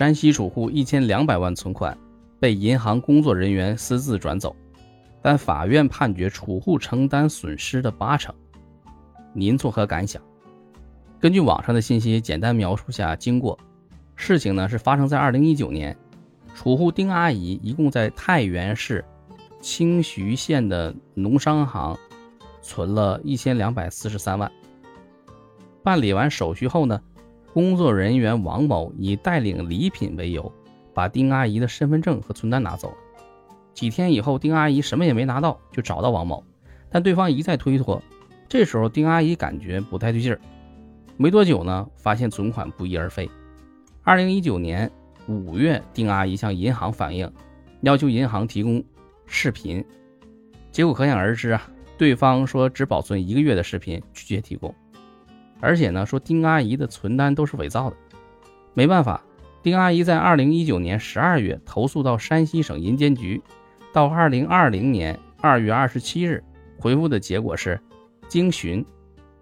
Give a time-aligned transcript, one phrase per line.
[0.00, 1.94] 山西储户一千两百万存款
[2.38, 4.56] 被银行工作人员私自转走，
[5.20, 8.34] 但法院判决储户承担损失的八成。
[9.34, 10.22] 您作何感想？
[11.20, 13.58] 根据网上的信息，简单描述下经过。
[14.16, 15.94] 事情呢是发生在二零一九年，
[16.54, 19.04] 储户丁阿姨一共在太原市
[19.60, 21.94] 清徐县的农商行
[22.62, 24.50] 存了一千两百四十三万。
[25.82, 26.98] 办理完手续后呢？
[27.52, 30.52] 工作人员王某以带领礼品为由，
[30.94, 32.96] 把丁阿姨的身份证和存单拿走了。
[33.74, 36.44] 几天以后，丁阿姨什么也没拿到，就找到王某，
[36.90, 38.02] 但对方一再推脱。
[38.48, 40.40] 这时候，丁阿姨感觉不太对劲儿。
[41.16, 43.28] 没多久呢，发现存款不翼而飞。
[44.02, 44.90] 二零一九年
[45.26, 47.30] 五月，丁阿姨向银行反映，
[47.82, 48.82] 要求银行提供
[49.26, 49.84] 视频，
[50.72, 54.74] 结果可想而知啊，对方说只保存一个月的视频，拒绝提供。
[55.60, 57.96] 而且呢，说丁阿姨的存单都是伪造的，
[58.74, 59.22] 没办法，
[59.62, 63.42] 丁阿姨在二零一九年十二月投诉到山西省银监局，
[63.92, 66.42] 到二零二零年二月二十七日
[66.78, 67.78] 回复的结果是，
[68.26, 68.84] 经询，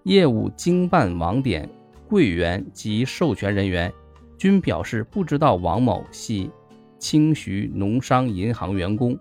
[0.03, 1.69] 业务经办网点
[2.09, 3.93] 柜员及授权人员
[4.37, 6.51] 均表示不知道王某系
[6.99, 9.17] 清徐农商银行员工，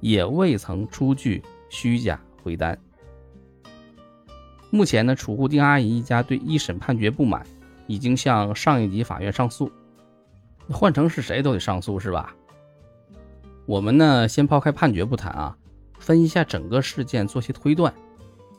[0.00, 2.76] 也未曾出具虚假回单。
[4.70, 7.44] 目前呢，储户丁阿姨一家对一审判决不满，
[7.86, 9.70] 已经向上一级法院上诉。
[10.70, 12.34] 换成是谁都得上诉，是吧？
[13.66, 15.56] 我们呢，先抛开判决不谈啊，
[15.98, 17.92] 分析一下整个事件，做些推断，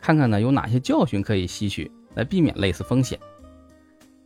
[0.02, 3.18] 看看呢有哪些教训可以吸取，来避免类似风险。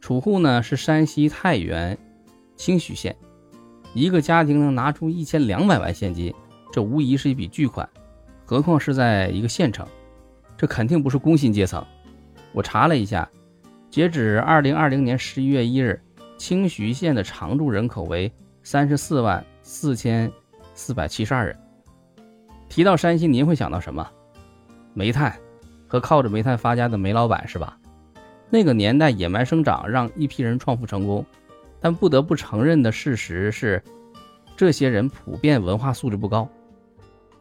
[0.01, 1.97] 储户呢是山西太原
[2.55, 3.15] 清徐县，
[3.93, 6.33] 一个家庭能拿出一千两百万现金，
[6.71, 7.87] 这无疑是一笔巨款，
[8.43, 9.87] 何况是在一个县城。
[10.57, 11.83] 这肯定不是工薪阶层。
[12.51, 13.29] 我查了一下，
[13.89, 16.01] 截止二零二零年十一月一日，
[16.37, 18.31] 清徐县的常住人口为
[18.63, 20.31] 三十四万四千
[20.73, 21.57] 四百七十二人。
[22.69, 24.09] 提到山西，您会想到什么？
[24.93, 25.35] 煤炭
[25.87, 27.77] 和靠着煤炭发家的煤老板是吧？
[28.49, 31.25] 那个年代野蛮生长，让一批人创富成功。
[31.81, 33.83] 但不得不承认的事实是，
[34.55, 36.49] 这些人普遍文化素质不高。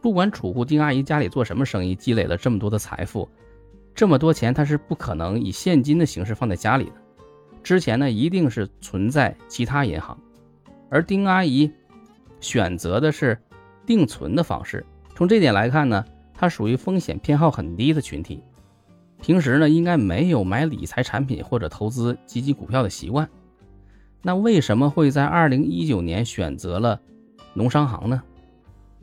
[0.05, 3.27] 不管储户丁阿姨家里做什么生意，积累了这么多的财富，
[3.95, 6.91] 这么多钱，她是不可能以现金的形式放在家里的。
[7.63, 10.15] 之前呢，一定是存在其他银行，
[10.91, 11.71] 而丁阿姨
[12.39, 13.35] 选择的是
[13.83, 14.85] 定存的方式。
[15.15, 16.05] 从这点来看呢，
[16.35, 18.43] 她属于风险偏好很低的群体，
[19.19, 23.27] 平时呢应该没有买理财产品或者投资基金股票的习惯。
[24.21, 27.01] 那为什么会在二零一九年选择了
[27.55, 28.21] 农商行呢？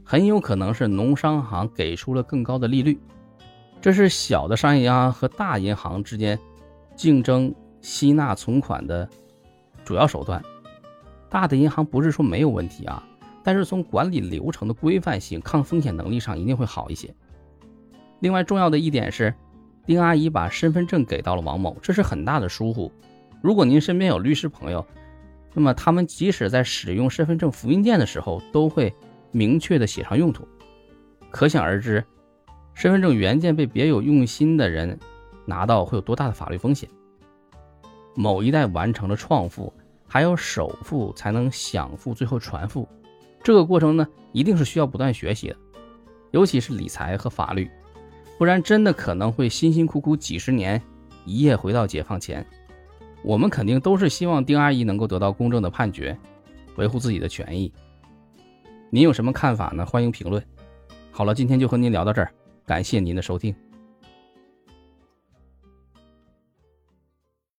[0.05, 3.01] 很有可能是农商行给出了更高的利率，
[3.81, 6.39] 这是小的商业银行和大银行之间
[6.97, 9.09] 竞争吸纳存款的
[9.85, 10.43] 主要手段。
[11.31, 13.03] 大的银行不是说没有问题啊，
[13.43, 17.15] 但是从管理流程的规范性、抗风险能力上一定会好一些。
[18.21, 19.33] 另外重要的一点是，
[19.87, 22.93] 丁阿姨把身份证给到了王某，这是很大的疏忽。
[23.41, 24.87] 如果您身边有律师朋友，
[25.55, 28.93] 那么他们即使在使用身份证复印件的时候都会。
[29.33, 30.47] 明确的写上用途，
[31.31, 32.05] 可想而知，
[32.75, 34.99] 身份证原件被别有用心的人
[35.47, 36.89] 拿到会有多大的法律风险。
[38.15, 39.73] 某一代完成了创富，
[40.07, 42.87] 还有首富才能享富，最后传富，
[43.43, 45.57] 这个过程呢，一定是需要不断学习的，
[46.31, 47.71] 尤其是理财和法律，
[48.37, 50.81] 不然真的可能会辛辛苦苦几十年，
[51.25, 52.47] 一夜回到解放前。
[53.25, 56.19] 我们肯定都是希望丁阿姨能够得到公正的判决，
[56.77, 57.73] 维护自己的权益。
[58.95, 59.87] 您有什么看法呢？
[59.87, 60.45] 欢迎评论。
[61.11, 62.31] 好了，今天就和您聊到这儿，
[62.67, 63.57] 感谢您的收听。